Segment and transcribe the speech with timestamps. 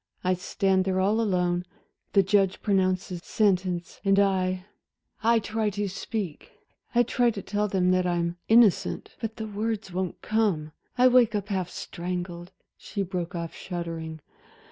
[0.23, 1.63] I stand there all alone,
[2.13, 4.65] the judge pronounces sentence, and I
[5.21, 6.53] I try to speak,
[6.95, 11.35] I try to tell them that I'm innocent, but the words won't come I wake
[11.35, 14.21] up half strangled" she broke off shuddering.